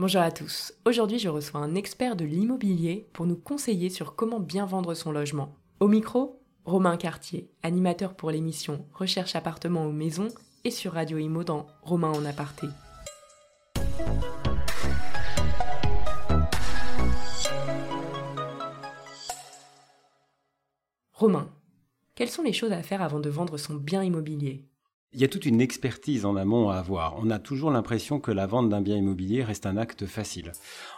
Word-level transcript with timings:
Bonjour 0.00 0.22
à 0.22 0.30
tous. 0.30 0.72
Aujourd'hui, 0.86 1.18
je 1.18 1.28
reçois 1.28 1.60
un 1.60 1.74
expert 1.74 2.16
de 2.16 2.24
l'immobilier 2.24 3.06
pour 3.12 3.26
nous 3.26 3.36
conseiller 3.36 3.90
sur 3.90 4.16
comment 4.16 4.40
bien 4.40 4.64
vendre 4.64 4.94
son 4.94 5.12
logement. 5.12 5.54
Au 5.78 5.88
micro, 5.88 6.40
Romain 6.64 6.96
Cartier, 6.96 7.50
animateur 7.62 8.14
pour 8.14 8.30
l'émission 8.30 8.86
Recherche 8.94 9.36
appartement 9.36 9.84
ou 9.84 9.92
maison 9.92 10.28
et 10.64 10.70
sur 10.70 10.94
Radio 10.94 11.18
Imo 11.18 11.44
dans 11.44 11.66
Romain 11.82 12.12
en 12.12 12.24
aparté. 12.24 12.66
Romain, 21.12 21.50
quelles 22.14 22.30
sont 22.30 22.42
les 22.42 22.54
choses 22.54 22.72
à 22.72 22.82
faire 22.82 23.02
avant 23.02 23.20
de 23.20 23.28
vendre 23.28 23.58
son 23.58 23.74
bien 23.74 24.02
immobilier? 24.02 24.64
Il 25.12 25.20
y 25.20 25.24
a 25.24 25.28
toute 25.28 25.44
une 25.44 25.60
expertise 25.60 26.24
en 26.24 26.36
amont 26.36 26.70
à 26.70 26.76
avoir. 26.76 27.18
On 27.18 27.30
a 27.30 27.40
toujours 27.40 27.72
l'impression 27.72 28.20
que 28.20 28.30
la 28.30 28.46
vente 28.46 28.68
d'un 28.68 28.80
bien 28.80 28.96
immobilier 28.96 29.42
reste 29.42 29.66
un 29.66 29.76
acte 29.76 30.06
facile. 30.06 30.52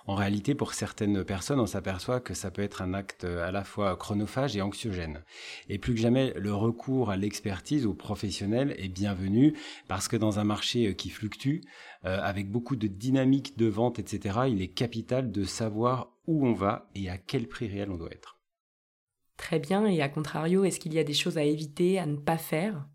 En 0.07 0.15
réalité, 0.15 0.55
pour 0.55 0.75
certaines 0.75 1.25
personnes, 1.25 1.61
on 1.61 1.67
s'aperçoit 1.67 2.21
que 2.21 2.35
ça 2.35 2.51
peut 2.51 2.63
être 2.63 2.83
un 2.83 2.93
acte 2.93 3.25
à 3.25 3.51
la 3.51 3.65
fois 3.65 3.97
chronophage 3.97 4.55
et 4.55 4.61
anxiogène. 4.61 5.23
Et 5.71 5.79
plus 5.79 5.95
que 5.95 6.01
jamais, 6.01 6.35
le 6.37 6.53
recours 6.53 7.11
à 7.11 7.17
l'expertise 7.17 7.87
ou 7.87 7.95
professionnel 7.95 8.75
est 8.79 8.89
bienvenu 8.89 9.55
parce 9.89 10.09
que 10.09 10.17
dans 10.17 10.39
un 10.39 10.45
marché 10.45 10.95
qui 10.95 11.09
fluctue, 11.09 11.63
euh, 12.05 12.21
avec 12.21 12.51
beaucoup 12.51 12.77
de 12.77 12.89
dynamique 12.89 13.57
de 13.57 13.67
vente, 13.67 13.99
etc., 13.99 14.41
il 14.49 14.61
est 14.61 14.69
capital 14.69 15.33
de 15.33 15.45
savoir 15.45 16.13
où 16.27 16.47
on 16.47 16.53
va 16.53 16.91
et 16.95 17.09
à 17.09 17.17
quel 17.17 17.49
prix 17.49 17.69
réel 17.69 17.91
on 17.91 17.97
doit 17.97 18.13
être. 18.13 18.39
Très 19.39 19.59
bien, 19.59 19.87
et 19.87 20.03
à 20.03 20.09
contrario, 20.09 20.65
est-ce 20.65 20.79
qu'il 20.79 20.93
y 20.93 20.99
a 20.99 21.05
des 21.05 21.15
choses 21.15 21.39
à 21.39 21.45
éviter, 21.45 21.99
à 21.99 22.07
ne 22.07 22.17
pas 22.17 22.37
faire? 22.37 22.87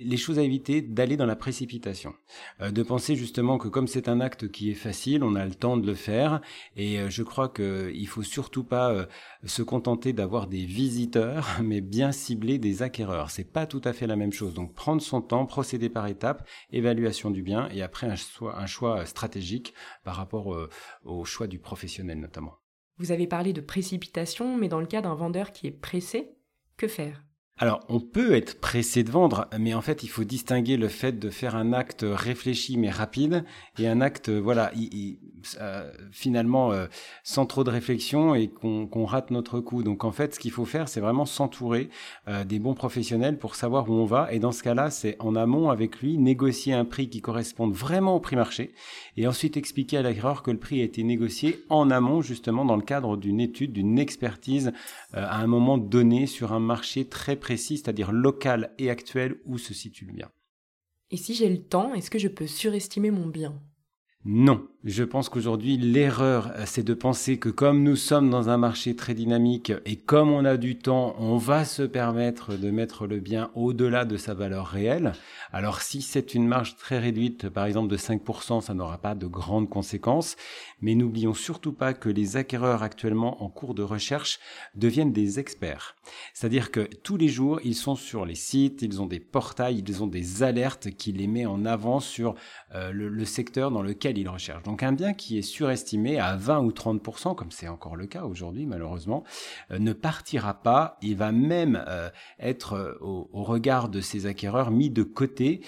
Les 0.00 0.16
choses 0.16 0.38
à 0.38 0.42
éviter, 0.42 0.82
d'aller 0.82 1.16
dans 1.16 1.26
la 1.26 1.36
précipitation, 1.36 2.14
euh, 2.60 2.70
de 2.70 2.82
penser 2.82 3.16
justement 3.16 3.58
que 3.58 3.68
comme 3.68 3.86
c'est 3.86 4.08
un 4.08 4.20
acte 4.20 4.50
qui 4.50 4.70
est 4.70 4.74
facile, 4.74 5.22
on 5.22 5.34
a 5.34 5.44
le 5.44 5.54
temps 5.54 5.76
de 5.76 5.86
le 5.86 5.94
faire, 5.94 6.40
et 6.76 6.98
euh, 6.98 7.10
je 7.10 7.22
crois 7.22 7.48
qu'il 7.48 8.08
faut 8.08 8.22
surtout 8.22 8.64
pas 8.64 8.90
euh, 8.90 9.06
se 9.44 9.62
contenter 9.62 10.12
d'avoir 10.12 10.46
des 10.46 10.64
visiteurs, 10.64 11.46
mais 11.62 11.80
bien 11.80 12.12
cibler 12.12 12.58
des 12.58 12.82
acquéreurs. 12.82 13.30
C'est 13.30 13.44
pas 13.44 13.66
tout 13.66 13.82
à 13.84 13.92
fait 13.92 14.06
la 14.06 14.16
même 14.16 14.32
chose. 14.32 14.54
Donc 14.54 14.74
prendre 14.74 15.02
son 15.02 15.20
temps, 15.20 15.46
procéder 15.46 15.88
par 15.88 16.06
étapes, 16.06 16.48
évaluation 16.72 17.30
du 17.30 17.42
bien, 17.42 17.68
et 17.70 17.82
après 17.82 18.06
un 18.06 18.16
choix, 18.16 18.58
un 18.58 18.66
choix 18.66 19.04
stratégique 19.06 19.74
par 20.04 20.16
rapport 20.16 20.56
au 21.04 21.24
choix 21.24 21.46
du 21.46 21.58
professionnel 21.58 22.18
notamment. 22.18 22.54
Vous 22.98 23.12
avez 23.12 23.26
parlé 23.26 23.52
de 23.52 23.60
précipitation, 23.60 24.56
mais 24.56 24.68
dans 24.68 24.80
le 24.80 24.86
cas 24.86 25.00
d'un 25.00 25.14
vendeur 25.14 25.52
qui 25.52 25.66
est 25.66 25.70
pressé, 25.70 26.32
que 26.76 26.88
faire? 26.88 27.22
Alors, 27.62 27.80
on 27.90 28.00
peut 28.00 28.32
être 28.32 28.58
pressé 28.58 29.04
de 29.04 29.10
vendre, 29.10 29.46
mais 29.58 29.74
en 29.74 29.82
fait, 29.82 30.02
il 30.02 30.08
faut 30.08 30.24
distinguer 30.24 30.78
le 30.78 30.88
fait 30.88 31.18
de 31.18 31.28
faire 31.28 31.54
un 31.54 31.74
acte 31.74 32.06
réfléchi 32.08 32.78
mais 32.78 32.88
rapide 32.88 33.44
et 33.78 33.86
un 33.86 34.00
acte, 34.00 34.30
voilà, 34.30 34.72
euh, 35.60 35.90
finalement 36.12 36.72
euh, 36.72 36.86
sans 37.24 37.46
trop 37.46 37.64
de 37.64 37.70
réflexion 37.70 38.34
et 38.34 38.48
qu'on 38.48 39.04
rate 39.04 39.30
notre 39.30 39.60
coup. 39.60 39.82
Donc, 39.82 40.04
en 40.04 40.12
fait, 40.12 40.34
ce 40.34 40.40
qu'il 40.40 40.50
faut 40.50 40.64
faire, 40.64 40.88
c'est 40.88 41.00
vraiment 41.00 41.26
s'entourer 41.26 41.90
euh, 42.28 42.44
des 42.44 42.58
bons 42.58 42.74
professionnels 42.74 43.38
pour 43.38 43.54
savoir 43.54 43.88
où 43.88 43.94
on 43.94 44.04
va. 44.04 44.32
Et 44.32 44.38
dans 44.38 44.52
ce 44.52 44.62
cas-là, 44.62 44.90
c'est 44.90 45.16
en 45.18 45.36
amont 45.36 45.70
avec 45.70 46.00
lui 46.00 46.18
négocier 46.18 46.72
un 46.72 46.84
prix 46.84 47.08
qui 47.08 47.20
corresponde 47.20 47.72
vraiment 47.72 48.16
au 48.16 48.20
prix 48.20 48.36
marché 48.36 48.72
et 49.16 49.26
ensuite 49.26 49.56
expliquer 49.56 49.98
à 49.98 50.02
l'acquéreur 50.02 50.42
que 50.42 50.50
le 50.50 50.58
prix 50.58 50.80
a 50.80 50.84
été 50.84 51.02
négocié 51.02 51.64
en 51.68 51.90
amont, 51.90 52.22
justement 52.22 52.64
dans 52.64 52.76
le 52.76 52.82
cadre 52.82 53.16
d'une 53.16 53.40
étude, 53.40 53.72
d'une 53.72 53.98
expertise 53.98 54.72
à 55.12 55.40
un 55.40 55.46
moment 55.46 55.78
donné 55.78 56.26
sur 56.26 56.52
un 56.52 56.60
marché 56.60 57.06
très 57.06 57.36
précis 57.36 57.78
c'est-à-dire 57.78 58.12
local 58.12 58.72
et 58.78 58.90
actuel, 58.90 59.40
où 59.44 59.58
se 59.58 59.74
situe 59.74 60.06
le 60.06 60.12
bien. 60.12 60.30
Et 61.10 61.16
si 61.16 61.34
j'ai 61.34 61.48
le 61.48 61.62
temps, 61.62 61.94
est-ce 61.94 62.10
que 62.10 62.18
je 62.18 62.28
peux 62.28 62.46
surestimer 62.46 63.10
mon 63.10 63.26
bien? 63.26 63.60
Non, 64.24 64.68
je 64.84 65.04
pense 65.04 65.28
qu'aujourd'hui 65.28 65.76
l'erreur 65.76 66.52
c'est 66.64 66.82
de 66.82 66.94
penser 66.94 67.38
que 67.38 67.50
comme 67.50 67.82
nous 67.82 67.96
sommes 67.96 68.30
dans 68.30 68.48
un 68.48 68.56
marché 68.56 68.96
très 68.96 69.12
dynamique 69.12 69.72
et 69.84 69.96
comme 69.96 70.30
on 70.32 70.46
a 70.46 70.56
du 70.56 70.78
temps, 70.78 71.14
on 71.18 71.36
va 71.36 71.66
se 71.66 71.82
permettre 71.82 72.56
de 72.56 72.70
mettre 72.70 73.06
le 73.06 73.20
bien 73.20 73.50
au-delà 73.54 74.06
de 74.06 74.16
sa 74.16 74.32
valeur 74.32 74.66
réelle. 74.66 75.12
Alors 75.52 75.82
si 75.82 76.00
c'est 76.00 76.34
une 76.34 76.46
marge 76.46 76.76
très 76.76 76.98
réduite, 76.98 77.50
par 77.50 77.66
exemple 77.66 77.88
de 77.88 77.96
5%, 77.98 78.62
ça 78.62 78.72
n'aura 78.72 78.98
pas 78.98 79.14
de 79.14 79.26
grandes 79.26 79.68
conséquences, 79.68 80.36
mais 80.80 80.94
n'oublions 80.94 81.34
surtout 81.34 81.72
pas 81.72 81.92
que 81.92 82.08
les 82.08 82.36
acquéreurs 82.36 82.82
actuellement 82.82 83.42
en 83.42 83.50
cours 83.50 83.74
de 83.74 83.82
recherche 83.82 84.38
deviennent 84.74 85.12
des 85.12 85.38
experts. 85.38 85.96
C'est-à-dire 86.32 86.70
que 86.70 86.80
tous 86.80 87.16
les 87.16 87.28
jours, 87.28 87.60
ils 87.64 87.74
sont 87.74 87.96
sur 87.96 88.24
les 88.24 88.34
sites, 88.34 88.82
ils 88.82 89.02
ont 89.02 89.06
des 89.06 89.20
portails, 89.20 89.82
ils 89.86 90.02
ont 90.02 90.06
des 90.06 90.42
alertes 90.42 90.90
qui 90.90 91.12
les 91.12 91.26
met 91.26 91.46
en 91.46 91.66
avant 91.66 92.00
sur 92.00 92.34
euh, 92.74 92.92
le, 92.92 93.24
secteur 93.24 93.70
dans 93.70 93.82
lequel 93.82 94.18
il 94.18 94.28
recherche. 94.28 94.62
Donc 94.70 94.84
un 94.84 94.92
bien 94.92 95.14
qui 95.14 95.36
est 95.36 95.42
surestimé 95.42 96.20
à 96.20 96.36
20 96.36 96.60
ou 96.60 96.70
30%, 96.70 97.34
comme 97.34 97.50
c'est 97.50 97.66
encore 97.66 97.96
le 97.96 98.06
cas 98.06 98.22
aujourd'hui 98.22 98.66
malheureusement, 98.66 99.24
euh, 99.72 99.80
ne 99.80 99.92
partira 99.92 100.54
pas, 100.54 100.96
il 101.02 101.16
va 101.16 101.32
même 101.32 101.82
euh, 101.88 102.08
être 102.38 102.74
euh, 102.74 102.94
au, 103.00 103.42
regard 103.42 103.88
de 103.88 104.00
ses 104.00 104.26
acquéreurs 104.26 104.70
mis 104.70 104.88
de 104.88 105.02
côté. 105.02 105.60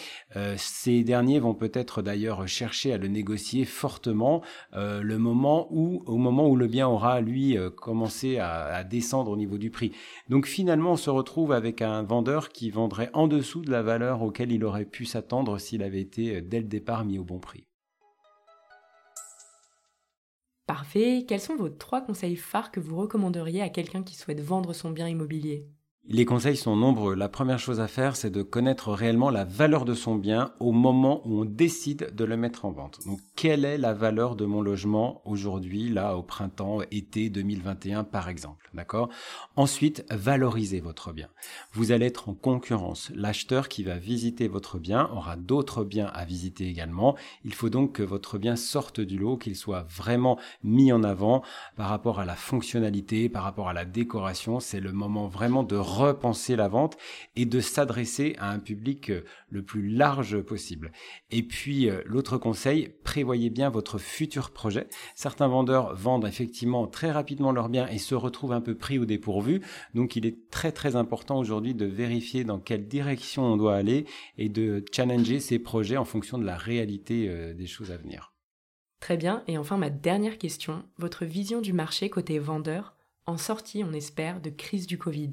ces 0.56 1.02
derniers 1.02 1.40
vont 1.40 1.54
peut-être 1.54 2.00
d'ailleurs 2.00 2.46
chercher 2.46 2.92
à 2.92 2.96
le 2.96 3.08
négocier 3.08 3.64
fortement 3.64 4.40
le 4.72 5.16
moment 5.16 5.66
où, 5.70 6.04
au 6.06 6.16
moment 6.16 6.46
où 6.48 6.54
le 6.54 6.68
bien 6.68 6.86
aura 6.86 7.20
lui 7.20 7.56
commencé 7.76 8.38
à, 8.38 8.66
à 8.66 8.84
descendre 8.84 9.32
au 9.32 9.36
niveau 9.36 9.58
du 9.58 9.70
prix. 9.70 9.90
Donc 10.28 10.46
finalement 10.46 10.92
on 10.92 10.96
se 10.96 11.10
retrouve 11.10 11.50
avec 11.50 11.82
un 11.82 12.02
vendeur 12.02 12.50
qui 12.50 12.70
vendrait 12.70 13.10
en 13.14 13.26
dessous 13.26 13.62
de 13.62 13.70
la 13.72 13.82
valeur 13.82 14.22
auquel 14.22 14.52
il 14.52 14.64
aurait 14.64 14.84
pu 14.84 15.06
s'attendre 15.06 15.58
s'il 15.58 15.82
avait 15.82 16.00
été 16.00 16.40
dès 16.40 16.60
le 16.60 16.68
départ 16.68 17.04
mis 17.04 17.18
au 17.18 17.24
bon 17.24 17.40
prix. 17.40 17.64
Parfait. 20.72 21.26
Quels 21.28 21.38
sont 21.38 21.54
vos 21.56 21.68
trois 21.68 22.00
conseils 22.00 22.34
phares 22.34 22.70
que 22.70 22.80
vous 22.80 22.96
recommanderiez 22.96 23.60
à 23.60 23.68
quelqu'un 23.68 24.02
qui 24.02 24.14
souhaite 24.16 24.40
vendre 24.40 24.72
son 24.72 24.90
bien 24.90 25.06
immobilier? 25.06 25.68
Les 26.08 26.24
conseils 26.24 26.56
sont 26.56 26.74
nombreux. 26.74 27.14
La 27.14 27.28
première 27.28 27.60
chose 27.60 27.78
à 27.78 27.86
faire, 27.86 28.16
c'est 28.16 28.30
de 28.30 28.42
connaître 28.42 28.92
réellement 28.92 29.30
la 29.30 29.44
valeur 29.44 29.84
de 29.84 29.94
son 29.94 30.16
bien 30.16 30.52
au 30.58 30.72
moment 30.72 31.22
où 31.24 31.42
on 31.42 31.44
décide 31.44 32.12
de 32.14 32.24
le 32.24 32.36
mettre 32.36 32.64
en 32.64 32.72
vente. 32.72 32.98
Donc, 33.06 33.20
quelle 33.36 33.64
est 33.64 33.78
la 33.78 33.94
valeur 33.94 34.34
de 34.34 34.44
mon 34.44 34.62
logement 34.62 35.22
aujourd'hui, 35.24 35.88
là, 35.88 36.16
au 36.16 36.24
printemps, 36.24 36.80
été 36.90 37.30
2021, 37.30 38.02
par 38.02 38.28
exemple. 38.28 38.68
D'accord? 38.74 39.10
Ensuite, 39.54 40.04
valorisez 40.10 40.80
votre 40.80 41.12
bien. 41.12 41.28
Vous 41.72 41.92
allez 41.92 42.06
être 42.06 42.28
en 42.28 42.34
concurrence. 42.34 43.12
L'acheteur 43.14 43.68
qui 43.68 43.84
va 43.84 43.96
visiter 43.96 44.48
votre 44.48 44.78
bien 44.78 45.08
aura 45.12 45.36
d'autres 45.36 45.84
biens 45.84 46.10
à 46.14 46.24
visiter 46.24 46.66
également. 46.66 47.16
Il 47.44 47.54
faut 47.54 47.68
donc 47.68 47.92
que 47.92 48.02
votre 48.02 48.38
bien 48.38 48.56
sorte 48.56 49.00
du 49.00 49.18
lot, 49.18 49.36
qu'il 49.36 49.54
soit 49.54 49.86
vraiment 49.88 50.36
mis 50.64 50.92
en 50.92 51.04
avant 51.04 51.42
par 51.76 51.88
rapport 51.88 52.18
à 52.18 52.24
la 52.24 52.34
fonctionnalité, 52.34 53.28
par 53.28 53.44
rapport 53.44 53.68
à 53.68 53.72
la 53.72 53.84
décoration. 53.84 54.58
C'est 54.58 54.80
le 54.80 54.92
moment 54.92 55.28
vraiment 55.28 55.62
de 55.62 55.76
repenser 55.96 56.56
la 56.56 56.68
vente 56.68 56.96
et 57.36 57.46
de 57.46 57.60
s'adresser 57.60 58.34
à 58.38 58.50
un 58.50 58.58
public 58.58 59.10
euh, 59.10 59.24
le 59.50 59.62
plus 59.62 59.88
large 59.88 60.40
possible. 60.40 60.92
Et 61.30 61.42
puis 61.42 61.88
euh, 61.88 62.02
l'autre 62.04 62.38
conseil, 62.38 62.90
prévoyez 63.04 63.50
bien 63.50 63.70
votre 63.70 63.98
futur 63.98 64.50
projet. 64.50 64.88
Certains 65.14 65.48
vendeurs 65.48 65.94
vendent 65.94 66.26
effectivement 66.26 66.86
très 66.86 67.10
rapidement 67.10 67.52
leurs 67.52 67.68
biens 67.68 67.88
et 67.88 67.98
se 67.98 68.14
retrouvent 68.14 68.52
un 68.52 68.60
peu 68.60 68.74
pris 68.74 68.98
au 68.98 69.04
dépourvu. 69.04 69.60
Donc 69.94 70.16
il 70.16 70.26
est 70.26 70.50
très 70.50 70.72
très 70.72 70.96
important 70.96 71.38
aujourd'hui 71.38 71.74
de 71.74 71.86
vérifier 71.86 72.44
dans 72.44 72.58
quelle 72.58 72.86
direction 72.86 73.44
on 73.44 73.56
doit 73.56 73.76
aller 73.76 74.06
et 74.38 74.48
de 74.48 74.84
challenger 74.92 75.40
ces 75.40 75.58
projets 75.58 75.96
en 75.96 76.04
fonction 76.04 76.38
de 76.38 76.44
la 76.44 76.56
réalité 76.56 77.28
euh, 77.28 77.54
des 77.54 77.66
choses 77.66 77.90
à 77.90 77.96
venir. 77.96 78.32
Très 79.00 79.16
bien. 79.16 79.42
Et 79.48 79.58
enfin 79.58 79.76
ma 79.76 79.90
dernière 79.90 80.38
question, 80.38 80.84
votre 80.96 81.24
vision 81.24 81.60
du 81.60 81.72
marché 81.72 82.08
côté 82.08 82.38
vendeur 82.38 82.94
en 83.26 83.36
sortie, 83.36 83.84
on 83.84 83.92
espère, 83.92 84.40
de 84.40 84.50
crise 84.50 84.86
du 84.86 84.98
Covid? 84.98 85.30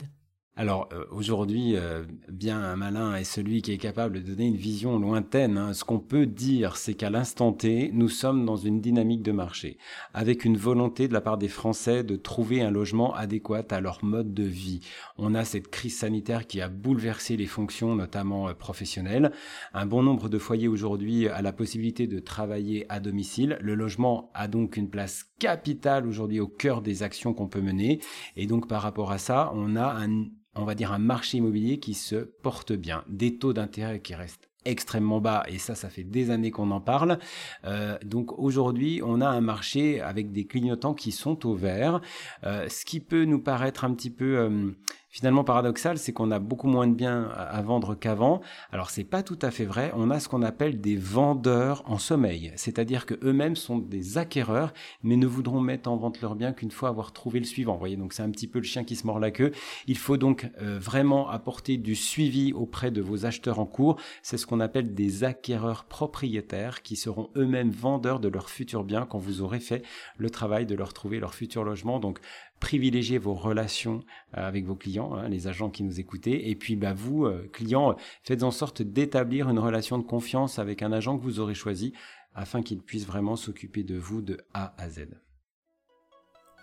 Alors 0.59 0.89
euh, 0.91 1.05
aujourd'hui, 1.11 1.77
euh, 1.77 2.03
bien 2.29 2.61
un 2.61 2.75
malin 2.75 3.15
est 3.15 3.23
celui 3.23 3.61
qui 3.61 3.71
est 3.71 3.77
capable 3.77 4.21
de 4.21 4.27
donner 4.27 4.45
une 4.45 4.57
vision 4.57 4.99
lointaine. 4.99 5.57
Hein. 5.57 5.71
Ce 5.71 5.85
qu'on 5.85 6.01
peut 6.01 6.25
dire, 6.25 6.75
c'est 6.75 6.95
qu'à 6.95 7.09
l'instant 7.09 7.53
T, 7.53 7.91
nous 7.93 8.09
sommes 8.09 8.43
dans 8.43 8.57
une 8.57 8.81
dynamique 8.81 9.23
de 9.23 9.31
marché, 9.31 9.77
avec 10.13 10.43
une 10.43 10.57
volonté 10.57 11.07
de 11.07 11.13
la 11.13 11.21
part 11.21 11.37
des 11.37 11.47
Français 11.47 12.03
de 12.03 12.17
trouver 12.17 12.61
un 12.61 12.71
logement 12.71 13.15
adéquat 13.15 13.63
à 13.69 13.79
leur 13.79 14.03
mode 14.03 14.33
de 14.33 14.43
vie. 14.43 14.81
On 15.17 15.33
a 15.33 15.45
cette 15.45 15.69
crise 15.69 15.97
sanitaire 15.97 16.45
qui 16.45 16.59
a 16.59 16.67
bouleversé 16.67 17.37
les 17.37 17.45
fonctions, 17.45 17.95
notamment 17.95 18.49
euh, 18.49 18.53
professionnelles. 18.53 19.31
Un 19.73 19.85
bon 19.85 20.03
nombre 20.03 20.27
de 20.27 20.37
foyers 20.37 20.67
aujourd'hui 20.67 21.29
a 21.29 21.41
la 21.41 21.53
possibilité 21.53 22.05
de 22.05 22.19
travailler 22.19 22.85
à 22.89 22.99
domicile. 22.99 23.57
Le 23.61 23.75
logement 23.75 24.29
a 24.33 24.49
donc 24.49 24.75
une 24.75 24.89
place 24.89 25.23
capitale 25.39 26.05
aujourd'hui 26.05 26.41
au 26.41 26.49
cœur 26.49 26.81
des 26.81 27.01
actions 27.01 27.33
qu'on 27.33 27.47
peut 27.47 27.61
mener. 27.61 28.01
Et 28.35 28.45
donc 28.45 28.67
par 28.67 28.81
rapport 28.81 29.13
à 29.13 29.19
ça, 29.19 29.53
on 29.55 29.77
a 29.77 29.85
un 29.85 30.25
on 30.59 30.65
va 30.65 30.75
dire 30.75 30.91
un 30.91 30.99
marché 30.99 31.37
immobilier 31.37 31.79
qui 31.79 31.93
se 31.93 32.15
porte 32.15 32.73
bien, 32.73 33.03
des 33.07 33.37
taux 33.37 33.53
d'intérêt 33.53 34.01
qui 34.01 34.15
restent 34.15 34.49
extrêmement 34.65 35.21
bas 35.21 35.45
et 35.47 35.57
ça 35.57 35.73
ça 35.73 35.89
fait 35.89 36.03
des 36.03 36.31
années 36.31 36.51
qu'on 36.51 36.71
en 36.71 36.81
parle. 36.81 37.17
Euh, 37.65 37.97
donc 38.03 38.37
aujourd'hui 38.37 39.01
on 39.03 39.21
a 39.21 39.27
un 39.27 39.41
marché 39.41 40.01
avec 40.01 40.31
des 40.31 40.45
clignotants 40.45 40.93
qui 40.93 41.11
sont 41.11 41.45
au 41.45 41.55
vert. 41.55 42.01
Euh, 42.43 42.67
ce 42.69 42.85
qui 42.85 42.99
peut 42.99 43.23
nous 43.23 43.39
paraître 43.39 43.85
un 43.85 43.93
petit 43.93 44.09
peu 44.09 44.37
euh, 44.37 44.71
finalement 45.09 45.43
paradoxal, 45.43 45.97
c'est 45.97 46.13
qu'on 46.13 46.31
a 46.31 46.39
beaucoup 46.39 46.67
moins 46.67 46.87
de 46.87 46.93
biens 46.93 47.29
à 47.35 47.61
vendre 47.61 47.95
qu'avant. 47.95 48.41
Alors 48.71 48.89
c'est 48.89 49.03
pas 49.03 49.23
tout 49.23 49.39
à 49.41 49.51
fait 49.51 49.65
vrai. 49.65 49.91
On 49.95 50.09
a 50.11 50.19
ce 50.19 50.29
qu'on 50.29 50.43
appelle 50.43 50.79
des 50.79 50.95
vendeurs 50.95 51.83
en 51.85 51.97
sommeil, 51.97 52.53
c'est-à-dire 52.55 53.05
que 53.05 53.15
eux-mêmes 53.23 53.55
sont 53.55 53.79
des 53.79 54.17
acquéreurs, 54.17 54.73
mais 55.03 55.15
ne 55.15 55.27
voudront 55.27 55.61
mettre 55.61 55.89
en 55.89 55.97
vente 55.97 56.21
leurs 56.21 56.35
biens 56.35 56.53
qu'une 56.53 56.71
fois 56.71 56.89
avoir 56.89 57.11
trouvé 57.11 57.39
le 57.39 57.45
suivant. 57.45 57.73
Vous 57.73 57.79
voyez, 57.79 57.97
donc 57.97 58.13
c'est 58.13 58.23
un 58.23 58.29
petit 58.29 58.47
peu 58.47 58.59
le 58.59 58.65
chien 58.65 58.83
qui 58.83 58.95
se 58.95 59.05
mord 59.05 59.19
la 59.19 59.31
queue. 59.31 59.51
Il 59.87 59.97
faut 59.97 60.17
donc 60.17 60.49
euh, 60.61 60.77
vraiment 60.79 61.29
apporter 61.29 61.77
du 61.77 61.95
suivi 61.95 62.53
auprès 62.53 62.91
de 62.91 63.01
vos 63.01 63.25
acheteurs 63.25 63.59
en 63.59 63.65
cours. 63.65 63.99
C'est 64.21 64.37
ce 64.37 64.45
qu'on 64.45 64.59
appelle 64.59 64.93
des 64.93 65.23
acquéreurs 65.23 65.85
propriétaires 65.85 66.81
qui 66.81 66.95
seront 66.95 67.29
eux-mêmes 67.35 67.71
vendeurs 67.71 68.19
de 68.19 68.27
leurs 68.27 68.49
futurs 68.49 68.83
biens 68.83 69.05
quand 69.09 69.17
vous 69.17 69.41
aurez 69.41 69.59
fait 69.59 69.83
le 70.17 70.29
travail 70.29 70.65
de 70.65 70.75
leur 70.75 70.93
trouver 70.93 71.19
leur 71.19 71.33
futur 71.33 71.63
logement. 71.63 71.99
Donc 71.99 72.19
privilégiez 72.59 73.17
vos 73.17 73.33
relations 73.33 74.03
euh, 74.37 74.47
avec 74.47 74.65
vos 74.65 74.75
hein, 74.99 75.29
les 75.29 75.47
agents 75.47 75.69
qui 75.69 75.83
nous 75.83 75.99
écoutez, 75.99 76.49
et 76.49 76.55
puis 76.55 76.75
bah, 76.75 76.93
vous, 76.93 77.25
euh, 77.25 77.49
clients, 77.51 77.95
faites 78.23 78.43
en 78.43 78.51
sorte 78.51 78.81
d'établir 78.81 79.49
une 79.49 79.59
relation 79.59 79.97
de 79.97 80.03
confiance 80.03 80.59
avec 80.59 80.81
un 80.81 80.91
agent 80.91 81.17
que 81.17 81.23
vous 81.23 81.39
aurez 81.39 81.55
choisi 81.55 81.93
afin 82.33 82.61
qu'il 82.61 82.81
puisse 82.81 83.05
vraiment 83.05 83.35
s'occuper 83.35 83.83
de 83.83 83.97
vous 83.97 84.21
de 84.21 84.37
A 84.53 84.73
à 84.77 84.89
Z. 84.89 85.07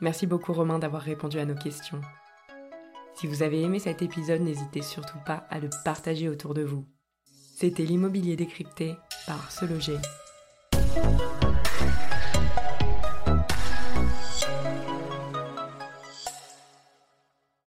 Merci 0.01 0.27
beaucoup 0.27 0.53
Romain 0.53 0.79
d'avoir 0.79 1.03
répondu 1.03 1.39
à 1.39 1.47
nos 1.47 1.55
questions. 1.55 2.01
Si 3.15 3.27
vous 3.27 3.43
avez 3.43 3.63
aimé 3.63 3.79
cet 3.79 4.03
épisode, 4.03 4.43
n'hésitez 4.43 4.83
surtout 4.83 5.19
pas 5.25 5.47
à 5.49 5.59
le 5.59 5.71
partager 5.85 6.29
autour 6.29 6.53
de 6.53 6.63
vous. 6.63 6.87
C'était 7.25 7.85
l'immobilier 7.85 8.37
décrypté 8.37 8.95
par 9.27 9.51
Se 9.51 9.65
Loger. 9.65 9.97